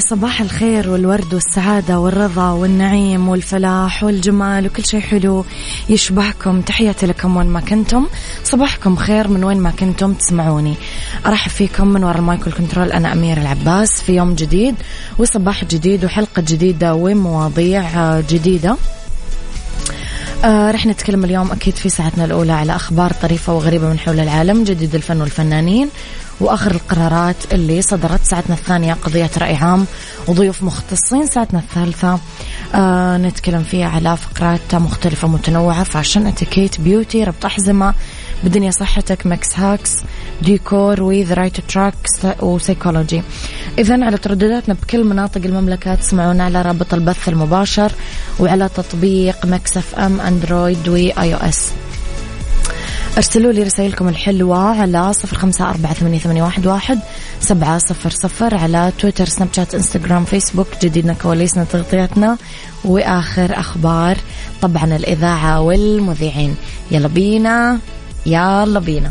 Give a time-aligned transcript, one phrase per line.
[0.00, 5.44] يا صباح الخير والورد والسعادة والرضا والنعيم والفلاح والجمال وكل شيء حلو
[5.88, 6.60] يشبهكم.
[6.60, 8.06] تحياتي لكم وين ما كنتم.
[8.44, 10.74] صباحكم خير من وين ما كنتم تسمعوني.
[11.26, 14.74] أرحب فيكم من وراء ال mic وال control أنا أمير العباس في يوم جديد
[15.18, 18.76] وصباح جديد وحلقة جديدة ومواضيع جديدة.
[20.44, 24.64] آه رح نتكلم اليوم أكيد في ساعتنا الأولى على أخبار طريفة وغريبة من حول العالم
[24.64, 25.88] جديد الفن والفنانين.
[26.40, 28.24] وآخر القرارات اللي صدرت.
[28.24, 29.86] ساعتنا الثانية قضية رأي عام
[30.28, 31.26] وضيوف مختصين.
[31.26, 32.18] ساعتنا الثالثة
[32.74, 35.84] آه نتكلم فيها على فقرات مختلفة متنوعة.
[35.84, 37.94] fashion اتيكيت beauty ربط أحزمة
[38.44, 39.90] بدنيا صحتك Mix hacks
[40.42, 41.94] ديكور و the right track
[42.42, 43.22] وسيكولوجي.
[43.78, 47.92] اذا على تردداتنا بكل مناطق المملكة تسمعونا على رابط البث المباشر
[48.40, 51.68] وعلى تطبيق Mix FM Android و iOS.
[53.20, 56.98] أرسلوا لي رسائلكم الحلوة على صفر خمسة أربعة ثمانية واحد
[57.40, 62.36] سبعة صفر صفر على تويتر سناب شات إنستغرام فيسبوك جديدنا كواليسنا تغطياتنا
[62.84, 64.16] وآخر أخبار
[64.62, 66.56] طبعا الإذاعة والمذيعين.
[66.90, 67.78] يلا بينا
[68.26, 69.10] يلا بينا.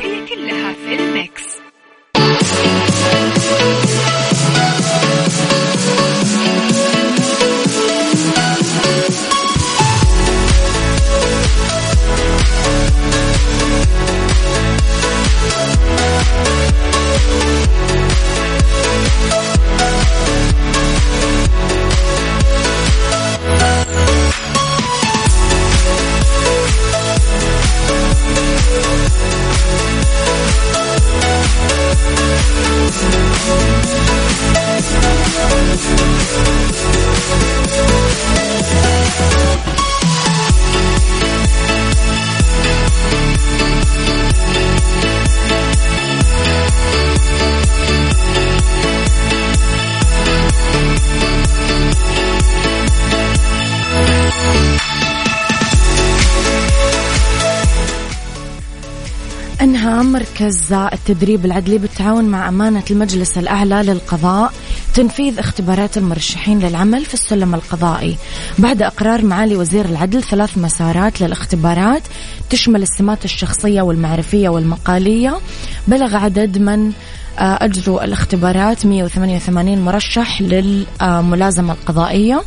[60.41, 64.53] مركز التدريب العدلي بالتعاون مع أمانة المجلس الأعلى للقضاء
[64.93, 68.17] تنفيذ اختبارات المرشحين للعمل في السلم القضائي.
[68.59, 72.01] بعد إقرار معالي وزير العدل ثلاث مسارات للاختبارات
[72.49, 75.39] تشمل السمات الشخصية والمعرفية والمقالية.
[75.87, 76.91] بلغ عدد من
[77.39, 82.41] آه، أجروا الاختبارات 188 مرشح للملازمة القضائية.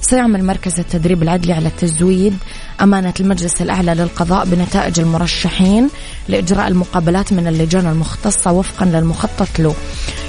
[0.00, 2.36] سيعمل مركز التدريب العدلي على تزويد
[2.80, 5.88] أمانة المجلس الأعلى للقضاء بنتائج المرشحين
[6.28, 9.74] لإجراء المقابلات من اللجان المختصة وفقا للمخطط له.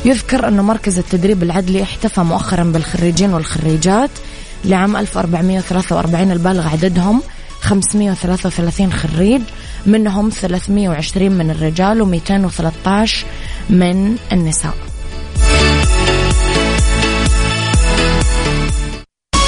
[0.06, 4.10] يذكر أن مركز التدريب العدلي احتفى مؤخرا بالخريجين والخريجات
[4.66, 7.22] لعام 1443 البالغ عددهم
[7.62, 9.42] 533 خريج
[9.86, 13.12] منهم 320 من الرجال و213
[13.70, 14.89] من النساء.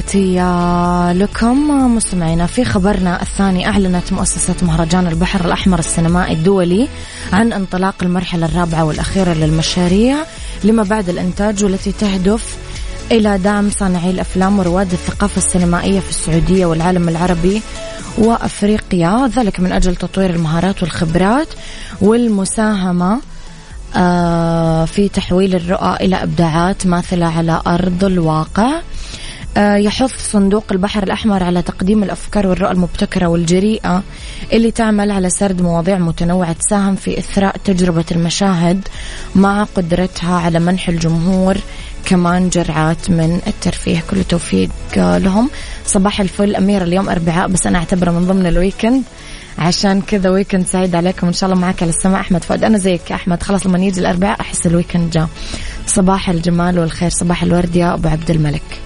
[0.00, 1.70] تحياتي لكم.
[1.96, 6.88] مستمعينا في خبرنا الثاني أعلنت مؤسسة مهرجان البحر الأحمر السينمائي الدولي
[7.32, 10.16] عن انطلاق المرحلة الرابعة والأخيرة للمشاريع
[10.64, 12.56] لما بعد الإنتاج والتي تهدف
[13.12, 17.62] إلى دعم صانعي الأفلام ورواد الثقافة السينمائية في السعودية والعالم العربي
[18.18, 19.30] وأفريقيا.
[19.36, 21.48] ذلك من أجل تطوير المهارات والخبرات
[22.00, 23.20] والمساهمة
[23.96, 28.80] آه، في تحويل الرؤى إلى إبداعات ماثلة على أرض الواقع.
[29.56, 34.02] يحث صندوق البحر الأحمر على تقديم الأفكار والرؤى المبتكرة والجريئة
[34.52, 38.88] اللي تعمل على سرد مواضيع متنوعة تساهم في إثراء تجربة المشاهد
[39.34, 41.56] مع قدرتها على منح الجمهور
[42.04, 44.02] كمان جرعات من الترفيه.
[44.10, 45.50] كل توفيق لهم.
[45.86, 46.56] صباح الفل.
[46.56, 49.02] أميرة اليوم أربعاء بس أنا أعتبره من ضمن ال weekend.
[49.58, 51.26] عشان كذا weekend سعيد عليكم.
[51.26, 52.64] إن شاء الله معك على السمع أحمد فؤاد.
[52.64, 53.42] أنا زيك أحمد.
[53.42, 55.28] خلاص لما يجي الأربعاء أحس ال weekend جاء.
[55.86, 57.10] صباح الجمال والخير.
[57.10, 58.85] صباح الورد يا أبو عبد الملك.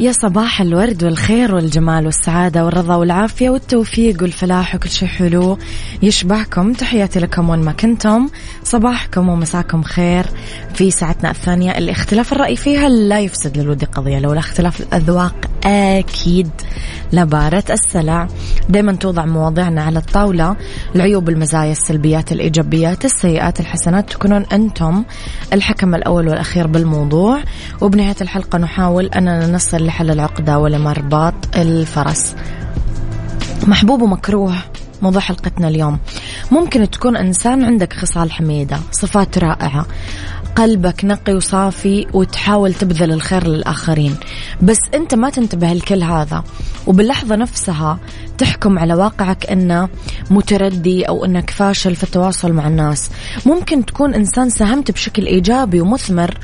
[0.00, 5.58] يا صباح الورد والخير والجمال والسعادة والرضا والعافية والتوفيق والفلاح وكل شيء حلو.
[6.02, 8.28] يشبهكم تحياتي لكم وين ما كنتم.
[8.64, 10.26] صباحكم ومساكم خير.
[10.74, 16.50] في ساعتنا الثانية اللي اختلاف الرأي فيها لا يفسد للود قضية لولا اختلاف الأذواق أكيد.
[17.12, 18.28] لبارة السلع.
[18.68, 20.56] دايما توضع مواضيعنا على الطاولة.
[20.96, 25.04] العيوب المزايا السلبيات الإيجابيات السيئات الحسنات تكونون أنتم
[25.52, 27.40] الحكم الأول والأخير بالموضوع.
[27.80, 32.34] وبنهاية الحلقة نحاول أننا نصل لحل العقدة ولمرباط الفرس.
[33.66, 34.54] محبوب ومكروه
[35.02, 35.98] موضوع حلقتنا اليوم.
[36.50, 39.86] ممكن تكون إنسان عندك خصال حميدة صفات رائعة.
[40.56, 44.16] قلبك نقي وصافي وتحاول تبذل الخير للآخرين.
[44.62, 46.44] بس أنت ما تنتبه لكل هذا.
[46.86, 47.98] وباللحظة نفسها
[48.38, 49.88] تحكم على واقعك أنه
[50.30, 53.10] متردي أو أنك فاشل في التواصل مع الناس.
[53.46, 56.38] ممكن تكون إنسان ساهمت بشكل إيجابي ومثمر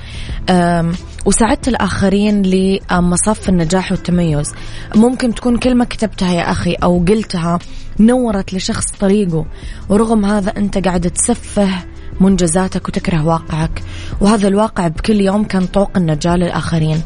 [1.27, 4.55] وساعدت الآخرين لمصاف النجاح والتميز.
[4.95, 7.59] ممكن تكون كلمة كتبتها يا أخي أو قلتها
[8.01, 9.47] نورت لشخص طريقه
[9.89, 11.69] ورغم هذا أنت قاعد تسفه
[12.21, 13.83] منجزاتك وتكره واقعك
[14.21, 17.03] وهذا الواقع بكل يوم كان طوق النجاة للآخرين.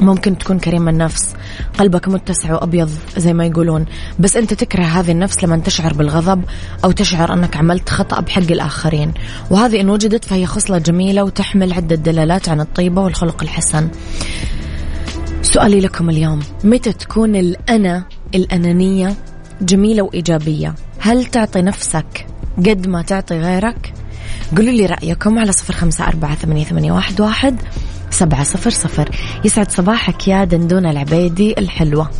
[0.00, 1.34] ممكن تكون كريم النفس.
[1.78, 3.86] قلبك متسع وأبيض زي ما يقولون.
[4.18, 6.44] بس أنت تكره هذه النفس لما تشعر بالغضب
[6.84, 9.12] أو تشعر أنك عملت خطأ بحق الآخرين.
[9.50, 13.88] وهذه إن وجدت فهي خصلة جميلة وتحمل عدة دلالات عن الطيبة والخلق الحسن.
[15.42, 18.04] سؤالي لكم اليوم متى تكون الأنا
[18.34, 19.14] الأنانية
[19.62, 22.26] جميلة وإيجابية؟ هل تعطي نفسك
[22.58, 23.92] قد ما تعطي غيرك؟
[24.56, 27.56] قولوا لي رأيكم على صفر خمسة أربعة ثمانية واحد.
[28.10, 29.08] سبعة صفر صفر.
[29.44, 32.10] يسعد صباحك يا دندون العبيدي الحلوة.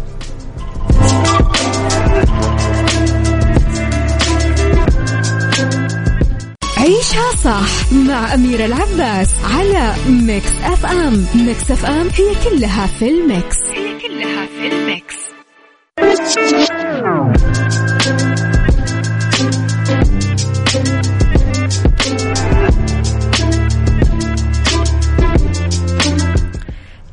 [6.78, 11.26] عيشها صح مع أميرة العباس على Mix FM.
[11.34, 13.56] Mix FM هي كلها في ال mix.
[13.74, 15.16] هي كلها في ال mix.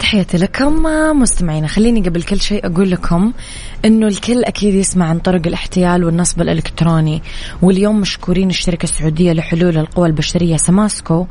[0.08, 0.84] تحياتي لكم
[1.20, 3.34] مستمعينا خليني قبل كل شيء أقول لكم
[3.86, 7.22] أنه الكل أكيد يسمع عن طرق الاحتيال والنصب الإلكتروني.
[7.62, 11.26] واليوم مشكورين الشركة السعودية لحلول القوى البشرية سماسكو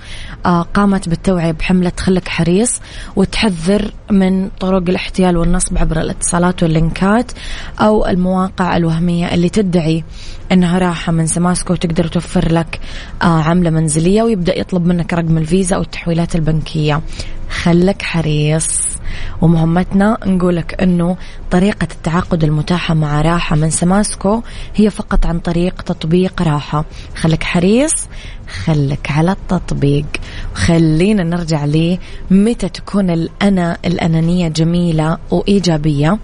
[0.46, 2.80] آه، قامت بالتوعية بحملة خلك حريص
[3.16, 7.32] وتحذر من طرق الاحتيال والنصب عبر الاتصالات واللينكات
[7.80, 10.04] أو المواقع الوهمية اللي تدعي
[10.52, 12.80] أنها راحة من سماسكو وتقدر توفر لك
[13.22, 17.00] آه، عملة منزلية ويبدأ يطلب منك رقم الفيزا أو التحويلات البنكية.
[17.50, 18.80] خلك حريص.
[19.42, 21.16] ومهمتنا نقولك أنه
[21.50, 24.42] طريقة التعاقد المتاحة مع راحة من سماسكو
[24.74, 26.84] هي فقط عن طريق تطبيق راحة.
[27.16, 27.92] خلك حريص
[28.64, 30.06] خلك على التطبيق.
[30.54, 31.98] خلينا نرجع لي
[32.30, 36.18] متى تكون الأنا الأنانية جميلة وإيجابية.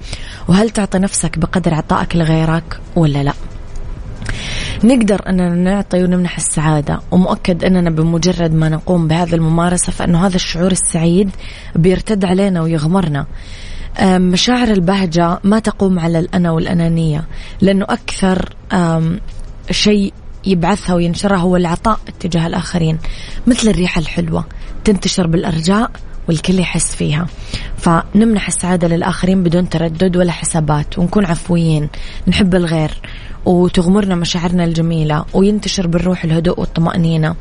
[0.49, 3.52] وهل تعطي نفسك بقدر عطائك لغيرك ولا لا؟
[4.85, 10.73] نقدر أننا نعطي ونمنح السعادة ومؤكد أننا بمجرد ما نقوم بهذه الممارسة فإنه هذا الشعور
[10.73, 11.31] السعيد
[11.77, 13.27] بيرتد علينا ويغمرنا.
[14.03, 17.25] مشاعر البهجة ما تقوم على الأنا والأنانية
[17.61, 18.55] لأنه أكثر
[19.71, 20.13] شيء
[20.47, 22.99] يبعثها وينشرها هو العطاء اتجاه الآخرين
[23.47, 24.45] مثل الريحة الحلوة
[24.85, 25.91] تنتشر بالأرجاء
[26.29, 27.27] والكل يحس فيها.
[27.77, 31.89] فنمنح السعادة للآخرين بدون تردد ولا حسابات ونكون عفويين
[32.29, 32.91] نحب الغير
[33.45, 37.35] وتغمرنا مشاعرنا الجميلة وينتشر بالروح الهدوء والطمأنينة.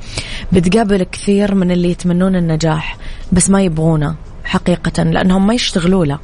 [0.52, 2.98] بتقابل كثير من اللي يتمنون النجاح
[3.32, 6.20] بس ما يبغونه حقيقة لأنهم ما يشتغلوا له.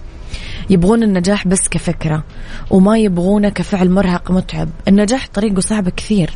[0.69, 2.23] يبغون النجاح بس كفكرة
[2.69, 4.69] وما يبغونه كفعل مرهق متعب.
[4.87, 6.29] النجاح طريقه صعب كثير.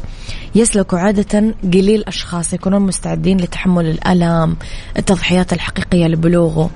[0.55, 4.57] يسلك عادة قليل أشخاص يكونون مستعدين لتحمل الألم
[4.97, 6.69] التضحيات الحقيقية لبلوغه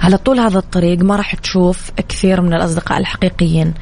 [0.00, 3.74] على طول هذا الطريق ما راح تشوف كثير من الأصدقاء الحقيقيين.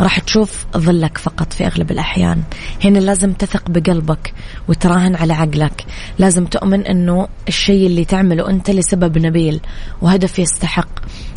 [0.00, 2.42] راح تشوف ظلك فقط في أغلب الأحيان.
[2.84, 4.34] هنا لازم تثق بقلبك
[4.68, 5.84] وتراهن على عقلك.
[6.18, 9.60] لازم تؤمن أنه الشيء اللي تعمله أنت لسبب نبيل
[10.02, 10.88] وهدف يستحق.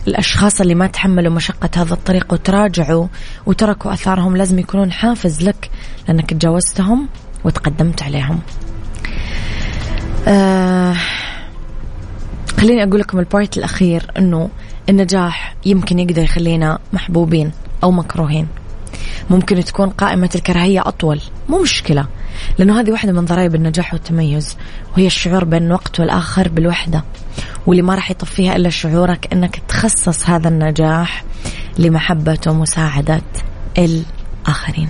[0.07, 3.07] الأشخاص اللي ما تحملوا مشقة هذا الطريق وتراجعوا
[3.45, 5.69] وتركوا أثارهم لازم يكونون حافز لك
[6.07, 7.07] لأنك تجاوزتهم
[7.43, 8.39] وتقدمت عليهم.
[10.27, 10.95] آه
[12.57, 14.49] خليني أقول لكم البوينت الأخير أنه
[14.89, 17.51] النجاح يمكن يقدر يخلينا محبوبين.
[17.83, 18.47] أو مكروهين.
[19.29, 21.21] ممكن تكون قائمة الكراهية أطول.
[21.49, 22.07] مو مشكلة
[22.57, 24.57] لأنه هذه واحدة من ضرائب النجاح والتميز
[24.93, 27.03] وهي الشعور بين الوقت والآخر بالوحدة
[27.67, 31.23] واللي ما راح يطفيها إلا شعورك أنك تخصص هذا النجاح
[31.77, 33.21] لمحبة ومساعدة
[33.77, 34.89] الآخرين.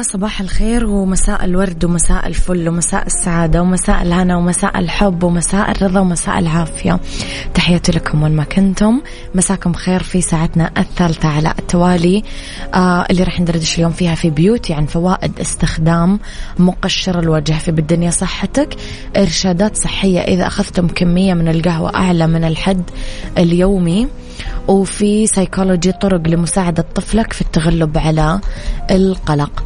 [0.00, 6.00] يا صباح الخير ومساء الورد ومساء الفل ومساء السعادة ومساء الهنا ومساء الحب ومساء الرضا
[6.00, 7.00] ومساء العافية.
[7.54, 9.00] تحياتي لكم وين ما كنتم.
[9.34, 12.22] مساكم خير في ساعتنا الثالثة على التوالي
[12.74, 16.20] آه اللي راح ندردش اليوم فيها في beauty عن فوائد استخدام
[16.58, 17.52] مقشر الوجه.
[17.52, 18.76] في بالدنيا صحتك
[19.16, 20.20] إرشادات صحية.
[20.20, 22.82] إذا أخذتم كمية من القهوة أعلى من الحد
[23.38, 24.08] اليومي.
[24.68, 28.40] وفي سيكولوجي طرق لمساعدة طفلك في التغلب على
[28.90, 29.64] القلق.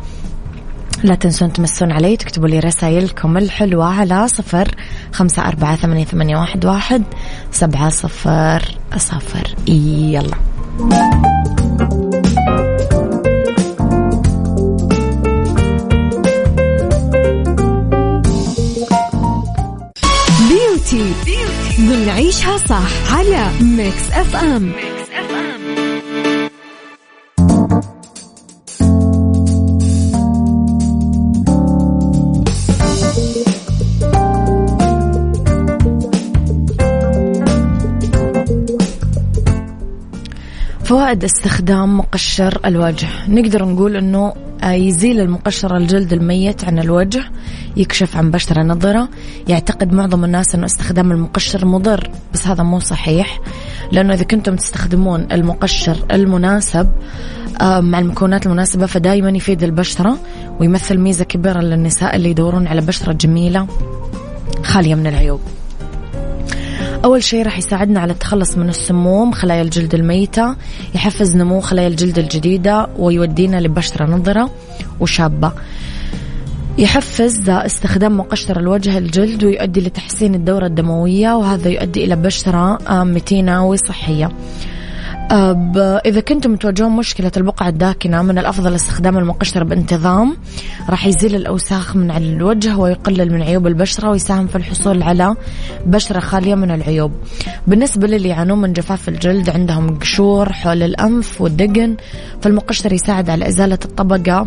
[1.03, 4.75] لا تنسون تمسون علي تكتبوا لي رسائلكم الحلوة على صفر
[5.13, 7.03] خمسة أربعة ثمانية, ثمانية واحد, واحد
[7.53, 9.55] سبعة صفر صفر.
[9.69, 10.37] يلا.
[20.49, 21.13] beauty
[21.79, 24.94] ضمن عيشها صح على Mix FM Mix
[41.05, 43.09] فوائد استخدام مقشر الوجه.
[43.29, 44.33] نقدر نقول إنه
[44.65, 47.25] يزيل المقشر الجلد الميت عن الوجه
[47.77, 49.09] يكشف عن بشرة نظرة.
[49.49, 53.41] يعتقد معظم الناس أنه استخدام المقشر مضر بس هذا مو صحيح
[53.93, 56.89] لأنه إذا كنتم تستخدمون المقشر المناسب
[57.61, 60.19] آه، مع المكونات المناسبة فدايما يفيد البشرة
[60.61, 63.67] ويمثل ميزة كبيرة للنساء اللي يدورون على بشرة جميلة
[64.63, 65.41] خالية من العيوب.
[67.05, 70.57] أول شيء راح يساعدنا على التخلص من السموم خلايا الجلد الميتة
[70.95, 74.51] يحفز نمو خلايا الجلد الجديدة ويودينا لبشرة نضرة
[75.01, 75.53] وشابة.
[76.79, 84.31] يحفز استخدام مقشر الوجه الجلد ويؤدي لتحسين الدورة الدموية وهذا يؤدي إلى بشرة متينة وصحية.
[86.07, 90.37] إذا كنتم تواجهون مشكلة البقعة الداكنة من الأفضل استخدام المقشر بانتظام
[90.91, 95.37] راح يزيل الأوساخ من على الوجه ويقلل من عيوب البشرة ويساهم في الحصول على
[95.87, 97.13] بشرة خالية من العيوب.
[97.67, 101.97] بالنسبة للي يعانون من جفاف الجلد عندهم قشور حول الأنف والدقن
[102.43, 104.47] فالمقشر يساعد على إزالة الطبقة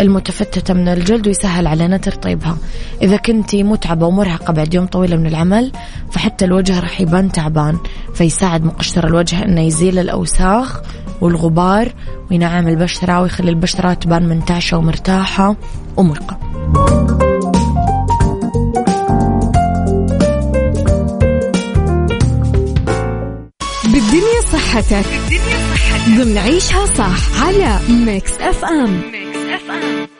[0.00, 2.56] المتفتتة من الجلد ويسهل على نتر طيبها.
[3.02, 5.72] إذا كنتي متعبة ومرهقة بعد يوم طويل من العمل
[6.10, 7.78] فحتى الوجه راح يبان تعبان
[8.14, 10.80] فيساعد مقشر الوجه أنه يزيل الأوساخ
[11.20, 11.92] والغبار
[12.30, 15.56] وينعم البشرة ويخلي البشرة تبان منتعشة ومرتاحة
[15.96, 16.38] ومرقة.
[23.84, 25.06] بالدنيا صحتك.
[25.30, 26.18] بالدنيا صحتك.
[26.18, 29.00] ضمن عيشها صح على Mix FM.
[29.12, 30.17] Mix FM.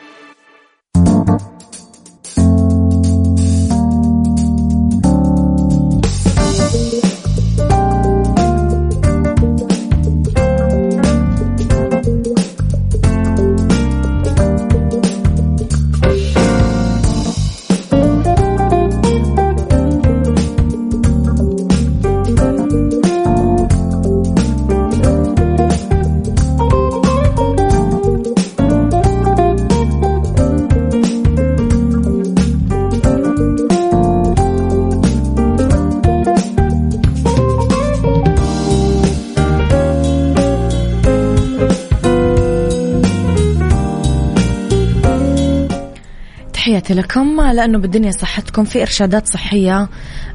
[46.81, 49.89] تحياتي لكم لأنه بالدنيا صحتكم في إرشادات صحية.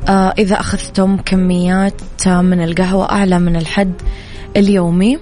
[0.07, 3.93] آه، إذا أخذتم كميات من القهوة أعلى من الحد
[4.57, 5.19] اليومي.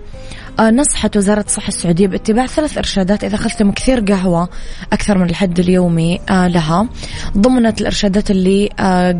[0.59, 4.49] آه، نصحت وزارة الصحة السعودية باتباع ثلاث إرشادات إذا أخذتم كثير قهوة
[4.93, 6.89] أكثر من الحد اليومي آه، لها.
[7.37, 8.69] ضمنت الإرشادات اللي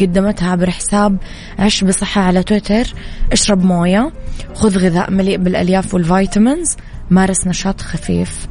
[0.02, 1.18] قدمتها عبر حساب
[1.60, 2.94] عش بصحة على تويتر
[3.32, 4.12] اشرب موية
[4.54, 6.76] خذ غذاء مليء بالألياف والفيتامينز
[7.10, 8.48] مارس نشاط خفيف.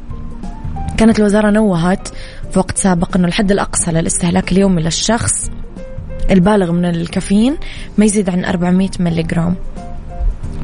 [0.97, 2.09] كانت الوزارة نوهت
[2.51, 5.49] في وقت سابق أنه الحد الأقصى للاستهلاك اليومي للشخص
[6.31, 7.57] البالغ من الكافيين
[7.97, 9.51] ما يزيد عن 400 ملغ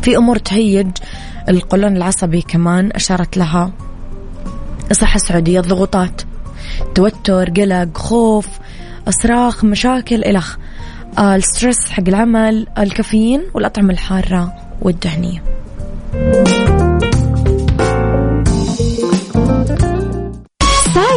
[0.01, 0.87] في أمور تهيج
[1.49, 3.71] القولون العصبي كمان أشارت لها.
[4.91, 6.21] الصحة السعودية الضغوطات
[6.95, 8.47] توتر قلق خوف
[9.09, 10.57] صراخ مشاكل إلخ
[11.19, 15.43] الستريس حق العمل الكافيين والأطعمة الحارة والدهنية.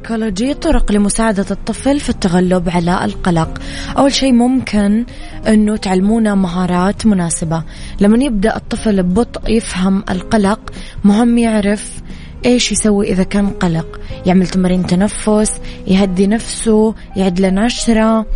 [0.00, 3.62] سايكولوجي طرق لمساعدة الطفل في التغلب على القلق.
[3.98, 5.06] أول شيء ممكن
[5.48, 7.64] أنه تعلمونا مهارات مناسبة.
[8.00, 10.60] لما يبدأ الطفل ببطء يفهم القلق
[11.04, 12.02] مهم يعرف
[12.46, 14.00] إيش يسوي إذا كان قلق.
[14.26, 15.52] يعمل تمارين تنفس
[15.86, 18.26] يهدي نفسه يعد له نشرة.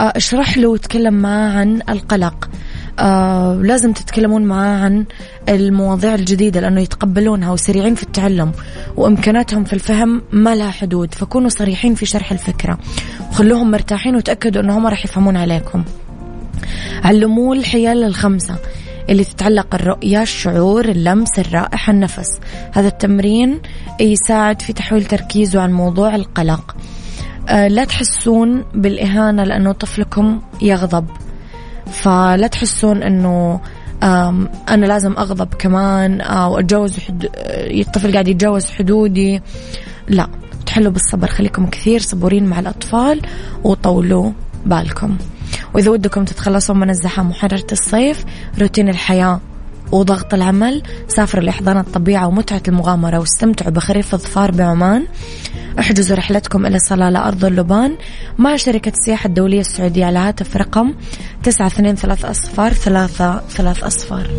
[0.00, 2.50] آه، اشرح له وتكلم معاه عن القلق.
[2.98, 5.04] آه لازم تتكلمون معاه عن
[5.48, 8.52] المواضيع الجديدة لأنه يتقبلونها وسريعين في التعلم
[8.96, 11.14] وإمكاناتهم في الفهم ما لها حدود.
[11.14, 12.78] فكونوا صريحين في شرح الفكرة.
[13.30, 15.84] وخلوهم مرتاحين وتأكدوا أنهم راح يفهمون عليكم.
[17.04, 18.56] علموه الحيل الخمسة
[19.08, 22.40] اللي تتعلق الرؤية الشعور اللمس الرائحة النفس.
[22.72, 23.60] هذا التمرين
[24.00, 26.76] يساعد في تحويل تركيزه عن موضوع القلق.
[27.48, 31.06] آه، لا تحسون بالإهانة لأنه طفلكم يغضب.
[31.86, 33.60] فلا تحسون أنه
[34.68, 37.28] أنا لازم أغضب كمان أو أتجاوز حد...
[37.36, 39.40] الطفل قاعد يتجاوز حدودي.
[40.08, 40.28] لا
[40.66, 41.26] تحلوا بالصبر.
[41.26, 43.20] خليكم كثير صبورين مع الأطفال
[43.64, 44.30] وطولوا
[44.66, 45.16] بالكم.
[45.74, 48.24] وإذا ودكم تتخلصون من الزحام وحرارة الصيف
[48.60, 49.40] روتين الحياة
[49.92, 55.06] وضغط العمل سافروا لإحضان الطبيعة ومتعة المغامرة واستمتعوا بخريف الظفار بعمان.
[55.78, 57.96] احجزوا رحلتكم إلى صلالة أرض اللبان
[58.38, 60.94] مع شركة السياحة الدولية السعودية على هاتف رقم
[61.42, 64.30] تسعة اثنين ثلاث أصفار ثلاثة ثلاث أصفار.